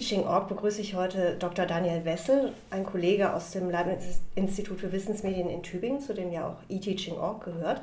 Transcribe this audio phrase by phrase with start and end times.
[0.00, 1.66] eTeaching.org begrüße ich heute Dr.
[1.66, 6.74] Daniel Wessel, ein Kollege aus dem Leibniz-Institut für Wissensmedien in Tübingen, zu dem ja auch
[6.74, 7.82] eTeaching.org gehört.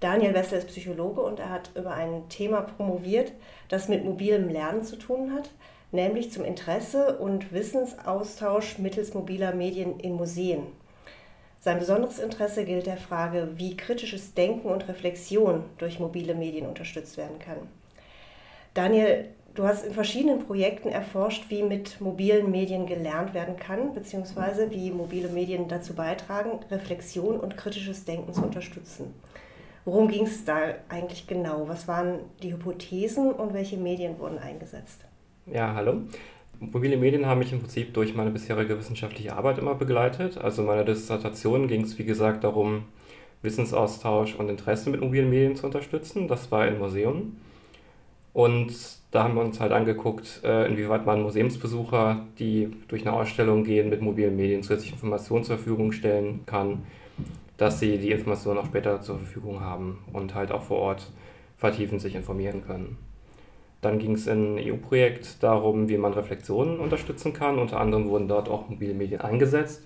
[0.00, 3.32] Daniel Wessel ist Psychologe und er hat über ein Thema promoviert,
[3.70, 5.48] das mit mobilem Lernen zu tun hat,
[5.92, 10.66] nämlich zum Interesse und Wissensaustausch mittels mobiler Medien in Museen.
[11.58, 17.16] Sein besonderes Interesse gilt der Frage, wie kritisches Denken und Reflexion durch mobile Medien unterstützt
[17.16, 17.66] werden kann.
[18.74, 24.70] Daniel, du hast in verschiedenen Projekten erforscht, wie mit mobilen Medien gelernt werden kann, beziehungsweise
[24.70, 29.14] wie mobile Medien dazu beitragen, Reflexion und kritisches Denken zu unterstützen.
[29.84, 30.56] Worum ging es da
[30.88, 31.68] eigentlich genau?
[31.68, 35.04] Was waren die Hypothesen und welche Medien wurden eingesetzt?
[35.46, 36.02] Ja, hallo.
[36.58, 40.38] Mobile Medien haben mich im Prinzip durch meine bisherige wissenschaftliche Arbeit immer begleitet.
[40.38, 42.84] Also meine Dissertation ging es, wie gesagt, darum,
[43.42, 46.28] Wissensaustausch und Interesse mit mobilen Medien zu unterstützen.
[46.28, 47.36] Das war in Museum.
[48.34, 48.74] Und
[49.12, 53.88] da haben wir uns halt angeguckt, äh, inwieweit man Museumsbesucher, die durch eine Ausstellung gehen,
[53.88, 56.82] mit mobilen Medien zusätzliche Informationen zur Verfügung stellen kann,
[57.56, 61.12] dass sie die Informationen auch später zur Verfügung haben und halt auch vor Ort
[61.56, 62.98] vertiefend sich informieren können.
[63.80, 67.60] Dann ging es in EU-Projekt darum, wie man Reflexionen unterstützen kann.
[67.60, 69.82] Unter anderem wurden dort auch mobile Medien eingesetzt.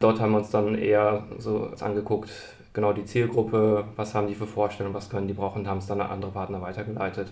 [0.00, 2.30] Dort haben wir uns dann eher so angeguckt,
[2.72, 5.86] genau die Zielgruppe, was haben die für Vorstellungen, was können die brauchen, und haben es
[5.86, 7.30] dann an andere Partner weitergeleitet.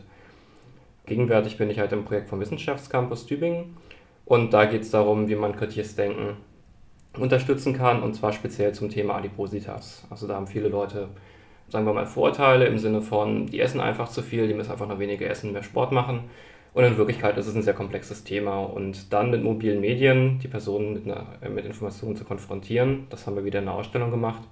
[1.08, 3.76] Gegenwärtig bin ich halt im Projekt vom Wissenschaftscampus Tübingen
[4.24, 6.36] und da geht es darum, wie man kritisches Denken
[7.18, 10.06] unterstützen kann und zwar speziell zum Thema Adipositas.
[10.10, 11.08] Also da haben viele Leute
[11.68, 14.88] sagen wir mal, Vorteile im Sinne von, die essen einfach zu viel, die müssen einfach
[14.88, 16.20] noch weniger essen, mehr Sport machen.
[16.74, 18.60] Und in Wirklichkeit ist es ein sehr komplexes Thema.
[18.60, 23.26] Und dann mit mobilen Medien die Personen mit, einer, äh, mit Informationen zu konfrontieren, das
[23.26, 24.42] haben wir wieder in einer Ausstellung gemacht.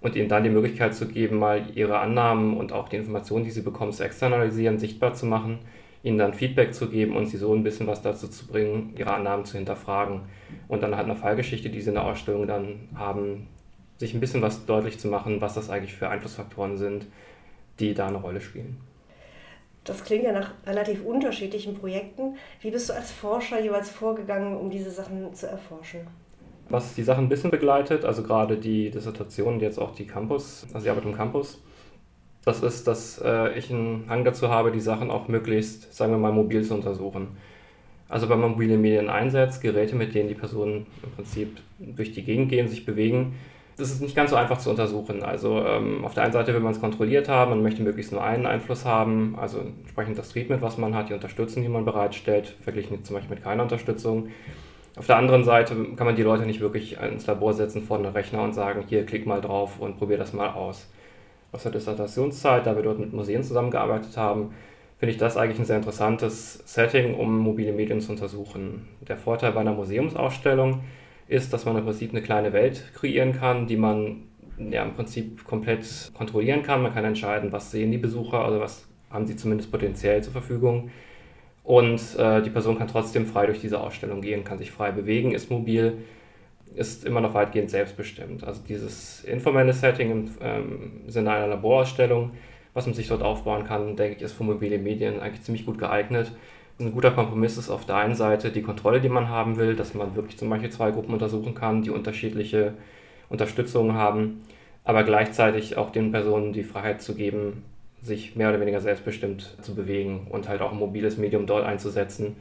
[0.00, 3.50] Und ihnen dann die Möglichkeit zu geben, mal ihre Annahmen und auch die Informationen, die
[3.50, 5.58] sie bekommen, zu externalisieren, sichtbar zu machen,
[6.02, 9.12] ihnen dann Feedback zu geben und sie so ein bisschen was dazu zu bringen, ihre
[9.12, 10.22] Annahmen zu hinterfragen.
[10.68, 13.48] Und dann halt eine Fallgeschichte, die sie in der Ausstellung dann haben,
[13.98, 17.06] sich ein bisschen was deutlich zu machen, was das eigentlich für Einflussfaktoren sind,
[17.80, 18.78] die da eine Rolle spielen.
[19.84, 22.36] Das klingt ja nach relativ unterschiedlichen Projekten.
[22.60, 26.00] Wie bist du als Forscher jeweils vorgegangen, um diese Sachen zu erforschen?
[26.68, 30.84] Was die Sachen ein bisschen begleitet, also gerade die Dissertation, jetzt auch die Campus, also
[30.84, 31.62] die Arbeit im Campus,
[32.46, 36.18] das ist, dass äh, ich einen Hang dazu habe, die Sachen auch möglichst, sagen wir
[36.18, 37.36] mal, mobil zu untersuchen.
[38.08, 42.22] Also wenn man mobile Medien einsetzt, Geräte, mit denen die Personen im Prinzip durch die
[42.22, 43.34] Gegend gehen, sich bewegen,
[43.76, 45.24] das ist nicht ganz so einfach zu untersuchen.
[45.24, 48.22] Also ähm, auf der einen Seite will man es kontrolliert haben, man möchte möglichst nur
[48.22, 52.54] einen Einfluss haben, also entsprechend das Treatment, was man hat, die Unterstützung, die man bereitstellt,
[52.62, 54.28] verglichen zum Beispiel mit keiner Unterstützung.
[54.96, 58.06] Auf der anderen Seite kann man die Leute nicht wirklich ins Labor setzen vor einen
[58.06, 60.88] Rechner und sagen, hier, klick mal drauf und probier das mal aus.
[61.56, 64.50] Aus der Dissertationszeit, da wir dort mit Museen zusammengearbeitet haben,
[64.98, 68.86] finde ich das eigentlich ein sehr interessantes Setting, um mobile Medien zu untersuchen.
[69.08, 70.80] Der Vorteil bei einer Museumsausstellung
[71.28, 74.24] ist, dass man im Prinzip eine kleine Welt kreieren kann, die man
[74.58, 76.82] ja im Prinzip komplett kontrollieren kann.
[76.82, 80.90] Man kann entscheiden, was sehen die Besucher, also was haben sie zumindest potenziell zur Verfügung.
[81.64, 85.32] Und äh, die Person kann trotzdem frei durch diese Ausstellung gehen, kann sich frei bewegen,
[85.32, 85.94] ist mobil,
[86.76, 88.44] ist immer noch weitgehend selbstbestimmt.
[88.44, 92.32] Also dieses informelle Setting im ähm, Sinne einer Laborausstellung,
[92.74, 95.78] was man sich dort aufbauen kann, denke ich, ist für mobile Medien eigentlich ziemlich gut
[95.78, 96.30] geeignet
[96.78, 99.94] ein guter Kompromiss ist auf der einen Seite die Kontrolle, die man haben will, dass
[99.94, 102.74] man wirklich zum Beispiel zwei Gruppen untersuchen kann, die unterschiedliche
[103.28, 104.42] Unterstützung haben,
[104.84, 107.64] aber gleichzeitig auch den Personen die Freiheit zu geben,
[108.02, 112.36] sich mehr oder weniger selbstbestimmt zu bewegen und halt auch ein mobiles Medium dort einzusetzen,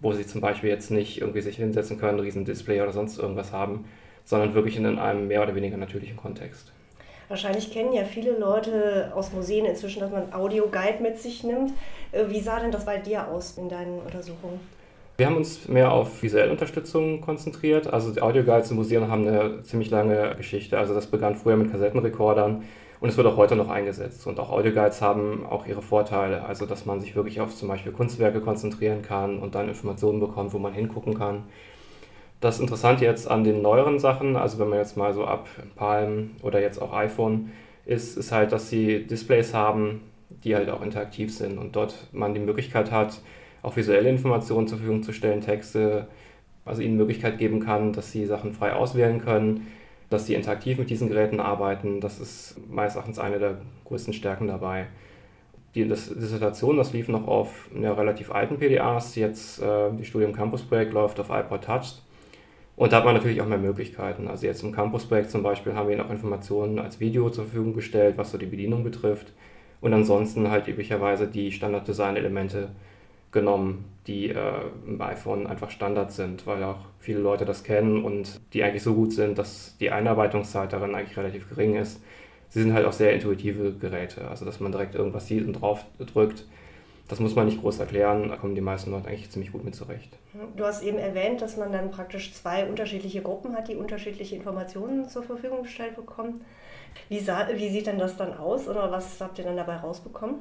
[0.00, 3.18] wo sie zum Beispiel jetzt nicht irgendwie sich hinsetzen können, ein riesen Display oder sonst
[3.18, 3.84] irgendwas haben,
[4.24, 6.72] sondern wirklich in einem mehr oder weniger natürlichen Kontext.
[7.28, 11.72] Wahrscheinlich kennen ja viele Leute aus Museen inzwischen, dass man Audio-Guide mit sich nimmt.
[12.12, 14.60] Äh, wie sah denn das bei dir aus in deinen Untersuchungen?
[15.18, 17.92] Wir haben uns mehr auf visuelle Unterstützung konzentriert.
[17.92, 20.78] Also die Audioguides im Museum haben eine ziemlich lange Geschichte.
[20.78, 22.62] Also das begann früher mit Kassettenrekordern
[23.00, 24.26] und es wird auch heute noch eingesetzt.
[24.26, 26.44] Und auch Audioguides haben auch ihre Vorteile.
[26.44, 30.52] Also dass man sich wirklich auf zum Beispiel Kunstwerke konzentrieren kann und dann Informationen bekommt,
[30.52, 31.44] wo man hingucken kann.
[32.40, 36.30] Das Interessante jetzt an den neueren Sachen, also wenn man jetzt mal so ab Palm
[36.42, 37.50] oder jetzt auch iPhone
[37.84, 40.02] ist, ist halt, dass sie Displays haben,
[40.44, 43.20] die halt auch interaktiv sind und dort man die Möglichkeit hat,
[43.62, 46.06] auch visuelle Informationen zur Verfügung zu stellen, Texte,
[46.64, 49.66] also ihnen Möglichkeit geben kann, dass sie Sachen frei auswählen können,
[50.10, 52.00] dass sie interaktiv mit diesen Geräten arbeiten.
[52.00, 54.86] Das ist meines Erachtens eine der größten Stärken dabei.
[55.74, 59.16] Die das Dissertation, das lief noch auf ja, relativ alten PDAs.
[59.16, 62.00] Jetzt äh, die Studium Campus Projekt läuft auf iPod Touch.
[62.78, 64.28] Und da hat man natürlich auch mehr Möglichkeiten.
[64.28, 67.74] Also jetzt im Campus-Projekt zum Beispiel haben wir Ihnen auch Informationen als Video zur Verfügung
[67.74, 69.32] gestellt, was so die Bedienung betrifft.
[69.80, 72.70] Und ansonsten halt üblicherweise die Standard-Design-Elemente,
[73.32, 78.40] genommen, die äh, im iPhone einfach Standard sind, weil auch viele Leute das kennen und
[78.52, 82.00] die eigentlich so gut sind, dass die Einarbeitungszeit darin eigentlich relativ gering ist.
[82.48, 85.84] Sie sind halt auch sehr intuitive Geräte, also dass man direkt irgendwas sieht und drauf
[85.98, 86.46] drückt.
[87.08, 89.74] Das muss man nicht groß erklären, da kommen die meisten Leute eigentlich ziemlich gut mit
[89.74, 90.18] zurecht.
[90.56, 95.08] Du hast eben erwähnt, dass man dann praktisch zwei unterschiedliche Gruppen hat, die unterschiedliche Informationen
[95.08, 96.42] zur Verfügung gestellt bekommen.
[97.08, 100.36] Wie, sah, wie sieht denn das dann aus oder was habt ihr dann dabei rausbekommen?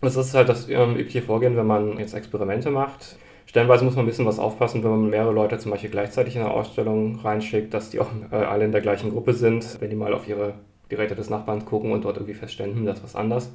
[0.00, 3.16] Das ist halt das ähm, übliche Vorgehen, wenn man jetzt Experimente macht.
[3.46, 6.42] Stellenweise muss man ein bisschen was aufpassen, wenn man mehrere Leute zum Beispiel gleichzeitig in
[6.42, 9.96] eine Ausstellung reinschickt, dass die auch äh, alle in der gleichen Gruppe sind, wenn die
[9.96, 10.54] mal auf ihre
[10.88, 13.52] Geräte des Nachbarn gucken und dort irgendwie feststellen, hm, das ist was anders.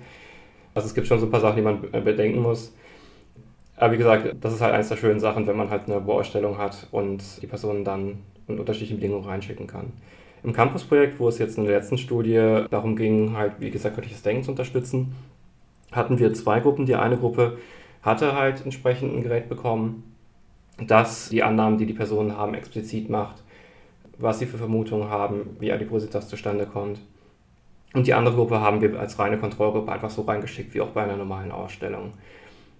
[0.73, 2.73] Also es gibt schon so ein paar Sachen, die man äh, bedenken muss.
[3.75, 6.57] Aber wie gesagt, das ist halt eines der schönen Sachen, wenn man halt eine Bohrausstellung
[6.57, 9.93] hat und die Personen dann in unterschiedlichen Bedingungen reinschicken kann.
[10.43, 14.21] Im Campus-Projekt, wo es jetzt in der letzten Studie darum ging, halt, wie gesagt, kritisches
[14.21, 15.15] Denken zu unterstützen,
[15.91, 16.85] hatten wir zwei Gruppen.
[16.85, 17.57] Die eine Gruppe
[18.01, 20.15] hatte halt entsprechend ein Gerät bekommen,
[20.85, 23.43] das die Annahmen, die die Personen haben, explizit macht,
[24.17, 26.99] was sie für Vermutungen haben, wie Adipositas zustande kommt.
[27.93, 31.03] Und die andere Gruppe haben wir als reine Kontrollgruppe einfach so reingeschickt, wie auch bei
[31.03, 32.13] einer normalen Ausstellung.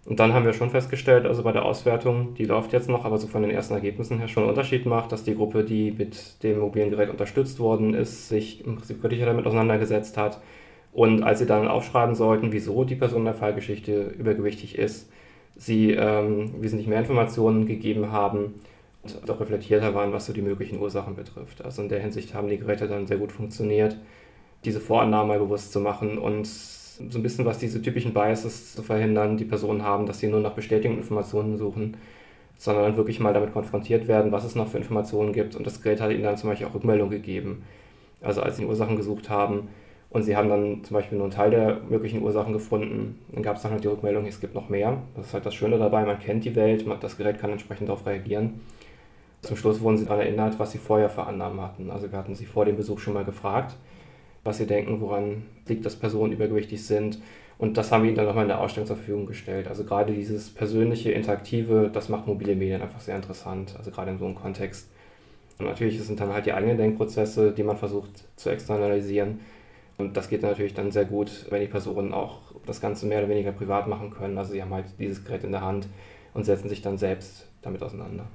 [0.05, 3.17] Und dann haben wir schon festgestellt, also bei der Auswertung, die läuft jetzt noch, aber
[3.17, 6.41] so von den ersten Ergebnissen her schon einen Unterschied macht, dass die Gruppe, die mit
[6.43, 10.39] dem mobilen Gerät unterstützt worden ist, sich im Prinzip kritischer damit auseinandergesetzt hat
[10.91, 15.09] und als sie dann aufschreiben sollten, wieso die Person in der Fallgeschichte übergewichtig ist,
[15.55, 18.55] sie ähm, wesentlich mehr Informationen gegeben haben
[19.03, 21.63] und auch reflektierter waren, was so die möglichen Ursachen betrifft.
[21.63, 23.97] Also in der Hinsicht haben die Geräte dann sehr gut funktioniert,
[24.65, 29.37] diese Vorannahme bewusst zu machen und so ein bisschen was diese typischen Biases zu verhindern,
[29.37, 31.95] die Personen haben, dass sie nur nach bestätigenden Informationen suchen,
[32.57, 35.55] sondern wirklich mal damit konfrontiert werden, was es noch für Informationen gibt.
[35.55, 37.63] Und das Gerät hat ihnen dann zum Beispiel auch Rückmeldung gegeben.
[38.21, 39.69] Also als sie Ursachen gesucht haben,
[40.11, 43.19] und sie haben dann zum Beispiel nur einen Teil der möglichen Ursachen gefunden.
[43.31, 44.97] Dann gab es dann halt die Rückmeldung, es gibt noch mehr.
[45.15, 48.05] Das ist halt das Schöne dabei, man kennt die Welt, das Gerät kann entsprechend darauf
[48.05, 48.61] reagieren.
[49.41, 51.91] Zum Schluss wurden sie daran erinnert, was sie vorher für Annahmen hatten.
[51.91, 53.75] Also wir hatten sie vor dem Besuch schon mal gefragt,
[54.43, 57.19] was sie denken, woran liegt, dass Personen übergewichtig sind.
[57.59, 59.67] Und das haben wir ihnen dann nochmal in der Ausstellung zur Verfügung gestellt.
[59.67, 63.75] Also gerade dieses persönliche, interaktive, das macht mobile Medien einfach sehr interessant.
[63.77, 64.89] Also gerade in so einem Kontext.
[65.59, 69.39] Und natürlich sind dann halt die eigenen Denkprozesse, die man versucht zu externalisieren
[69.99, 73.29] und das geht natürlich dann sehr gut, wenn die Personen auch das Ganze mehr oder
[73.29, 74.37] weniger privat machen können.
[74.37, 75.87] Also sie haben halt dieses Gerät in der Hand
[76.33, 78.25] und setzen sich dann selbst damit auseinander.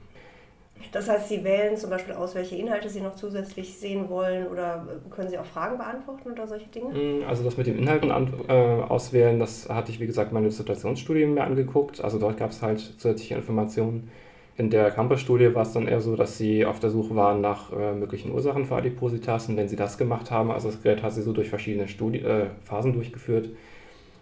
[0.92, 4.86] Das heißt, Sie wählen zum Beispiel aus, welche Inhalte Sie noch zusätzlich sehen wollen oder
[5.10, 6.92] können Sie auch Fragen beantworten oder solche Dinge?
[6.92, 10.48] Mm, also das mit den Inhalten an, äh, auswählen, das hatte ich wie gesagt meine
[10.48, 12.04] Dissertationsstudie mir angeguckt.
[12.04, 14.10] Also dort gab es halt zusätzliche Informationen.
[14.56, 17.72] In der Campus-Studie war es dann eher so, dass sie auf der Suche waren nach
[17.72, 21.12] äh, möglichen Ursachen für Adipositas und wenn sie das gemacht haben, also das Gerät hat
[21.12, 23.48] sie so durch verschiedene Studi äh, Phasen durchgeführt,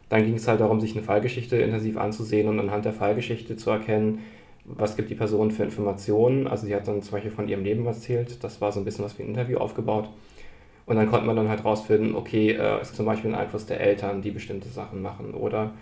[0.08, 3.70] dann ging es halt darum, sich eine Fallgeschichte intensiv anzusehen und anhand der Fallgeschichte zu
[3.70, 4.20] erkennen,
[4.64, 6.46] was gibt die Person für Informationen.
[6.46, 9.05] Also sie hat dann zum Beispiel von ihrem Leben erzählt, das war so ein bisschen
[9.05, 10.08] was wie ein Interview aufgebaut.
[10.87, 13.67] Und dann konnte man dann halt rausfinden, okay, äh, es ist zum Beispiel ein Einfluss
[13.67, 15.73] der Eltern, die bestimmte Sachen machen oder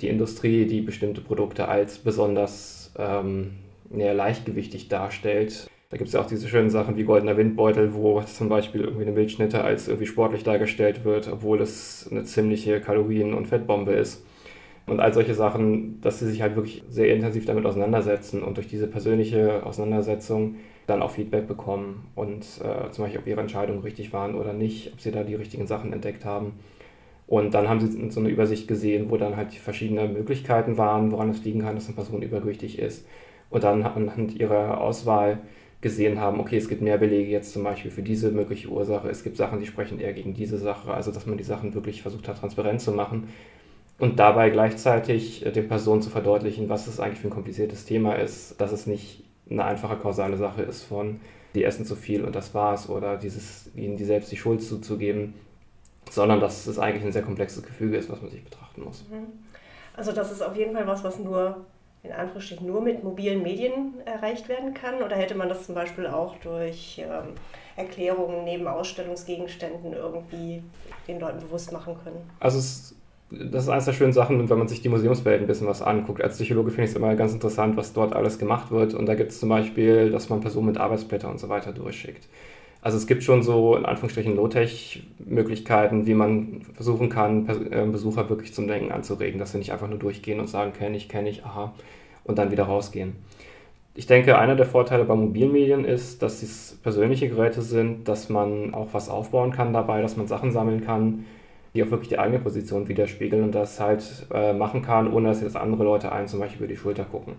[0.00, 3.52] die Industrie, die bestimmte Produkte als besonders ähm,
[3.94, 5.68] näher leichtgewichtig darstellt.
[5.92, 9.02] Da gibt es ja auch diese schönen Sachen wie Goldener Windbeutel, wo zum Beispiel irgendwie
[9.02, 14.24] eine Milchschnitte als irgendwie sportlich dargestellt wird, obwohl es eine ziemliche Kalorien- und Fettbombe ist.
[14.86, 18.68] Und all solche Sachen, dass sie sich halt wirklich sehr intensiv damit auseinandersetzen und durch
[18.68, 20.56] diese persönliche Auseinandersetzung
[20.86, 24.94] dann auch Feedback bekommen und äh, zum Beispiel, ob ihre Entscheidungen richtig waren oder nicht,
[24.94, 26.54] ob sie da die richtigen Sachen entdeckt haben.
[27.26, 31.28] Und dann haben sie so eine Übersicht gesehen, wo dann halt verschiedene Möglichkeiten waren, woran
[31.28, 33.04] es liegen kann, dass eine Person übergewichtig ist
[33.52, 35.38] und dann anhand ihrer Auswahl
[35.82, 39.22] gesehen haben, okay, es gibt mehr Belege jetzt zum Beispiel für diese mögliche Ursache, es
[39.22, 42.28] gibt Sachen, die sprechen eher gegen diese Sache, also dass man die Sachen wirklich versucht
[42.28, 43.28] hat, transparent zu machen
[43.98, 48.14] und dabei gleichzeitig äh, den Personen zu verdeutlichen, was es eigentlich für ein kompliziertes Thema
[48.14, 51.20] ist, dass es nicht eine einfache kausale Sache ist von,
[51.54, 55.34] die essen zu viel und das war's oder dieses, ihnen die selbst die Schuld zuzugeben,
[56.10, 59.04] sondern dass es eigentlich ein sehr komplexes Gefüge ist, was man sich betrachten muss.
[59.10, 59.26] Mhm.
[59.94, 61.66] Also das ist auf jeden Fall was, was nur
[62.04, 65.02] in Anführungsstrichen nur mit mobilen Medien erreicht werden kann?
[65.02, 67.34] Oder hätte man das zum Beispiel auch durch ähm,
[67.76, 70.62] Erklärungen neben Ausstellungsgegenständen irgendwie
[71.06, 72.28] den Leuten bewusst machen können?
[72.40, 72.96] Also es,
[73.30, 76.22] das ist eines der schönen Sachen, wenn man sich die Museumswelt ein bisschen was anguckt.
[76.22, 78.94] Als Psychologe finde ich es immer ganz interessant, was dort alles gemacht wird.
[78.94, 82.28] Und da gibt es zum Beispiel, dass man Personen mit Arbeitsblättern und so weiter durchschickt.
[82.82, 88.52] Also es gibt schon so in Anführungsstrichen Low-Tech-Möglichkeiten, wie man versuchen kann, äh, Besucher wirklich
[88.52, 91.44] zum Denken anzuregen, dass sie nicht einfach nur durchgehen und sagen, kenne ich, kenne ich,
[91.44, 91.72] aha,
[92.24, 93.14] und dann wieder rausgehen.
[93.94, 98.74] Ich denke, einer der Vorteile bei Mobilmedien ist, dass es persönliche Geräte sind, dass man
[98.74, 101.24] auch was aufbauen kann dabei, dass man Sachen sammeln kann,
[101.74, 105.40] die auch wirklich die eigene Position widerspiegeln und das halt äh, machen kann, ohne dass
[105.40, 107.34] jetzt andere Leute einen zum Beispiel über die Schulter gucken.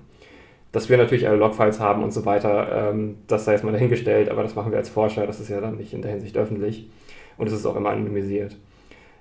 [0.74, 4.30] Dass wir natürlich alle Logfiles haben und so weiter, ähm, das sei jetzt mal dahingestellt,
[4.30, 6.90] aber das machen wir als Forscher, das ist ja dann nicht in der Hinsicht öffentlich
[7.38, 8.58] und es ist auch immer anonymisiert.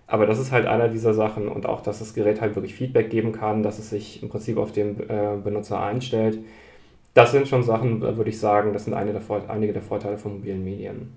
[0.06, 3.09] Aber das ist halt einer dieser Sachen und auch, dass das Gerät halt wirklich Feedback
[3.09, 6.38] geben kann, dass es sich im Prinzip auf den äh, Benutzer einstellt.
[7.14, 10.35] Das sind schon Sachen, würde ich sagen, das sind eine der einige der Vorteile von
[10.35, 11.12] mobilen Medien.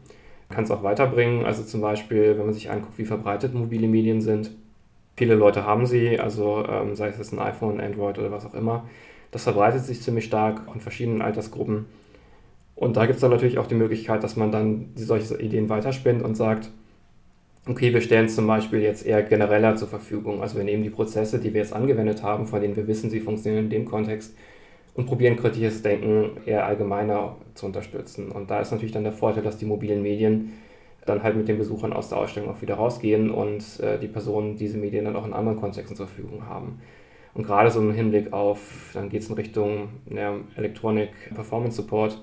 [0.49, 4.21] Kann es auch weiterbringen, also zum Beispiel, wenn man sich anguckt, wie verbreitet mobile Medien
[4.21, 4.51] sind.
[5.17, 8.87] Viele Leute haben sie, also ähm, sei es ein iPhone, Android oder was auch immer.
[9.31, 11.85] Das verbreitet sich ziemlich stark in verschiedenen Altersgruppen.
[12.75, 16.23] Und da gibt es dann natürlich auch die Möglichkeit, dass man dann solche Ideen weiterspinnt
[16.23, 16.69] und sagt,
[17.67, 20.41] okay, wir stellen es zum Beispiel jetzt eher genereller zur Verfügung.
[20.41, 23.21] Also wir nehmen die Prozesse, die wir jetzt angewendet haben, von denen wir wissen, sie
[23.21, 24.35] funktionieren in dem Kontext
[24.93, 28.31] und probieren kritisches Denken eher allgemeiner zu unterstützen.
[28.31, 30.53] Und da ist natürlich dann der Vorteil, dass die mobilen Medien
[31.05, 34.57] dann halt mit den Besuchern aus der Ausstellung auch wieder rausgehen und äh, die Personen
[34.57, 36.79] diese Medien dann auch in anderen Kontexten zur Verfügung haben.
[37.35, 42.19] Und gerade so im Hinblick auf, dann geht es in Richtung ja, Electronic Performance Support,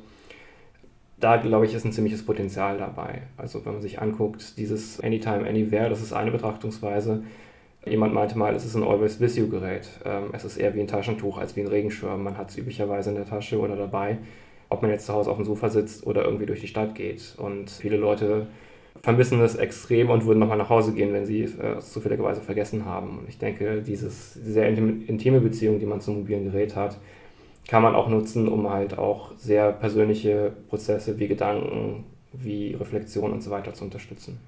[1.21, 3.23] da glaube ich, ist ein ziemliches Potenzial dabei.
[3.37, 7.23] Also wenn man sich anguckt, dieses Anytime, Anywhere, das ist eine Betrachtungsweise.
[7.87, 9.89] Jemand meinte mal, es ist ein Always With You Gerät.
[10.05, 12.25] Ähm, es ist eher wie ein Taschentuch als wie ein Regenschirm.
[12.25, 14.19] Man hat es üblicherweise in der Tasche oder dabei,
[14.69, 17.35] ob man jetzt zu Hause auf dem Sofa sitzt oder irgendwie durch die Stadt geht.
[17.37, 18.49] Und viele Leute
[19.03, 22.85] vermissen es extrem und würden nochmal nach Hause gehen, wenn sie äh, es zufälligerweise vergessen
[22.85, 23.19] haben.
[23.19, 26.99] Und ich denke, dieses sehr intime Beziehung, die man zum mobilen Gerät hat,
[27.69, 33.43] kann man auch nutzen, um halt auch sehr persönliche Prozesse wie Gedanken, wie Reflexion und
[33.43, 34.39] so weiter zu unterstützen.